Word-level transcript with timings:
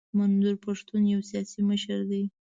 منظور 0.17 0.55
پښتین 0.65 1.03
یو 1.13 1.21
سیاسي 1.29 1.61
مشر 1.69 1.97
دی. 2.09 2.23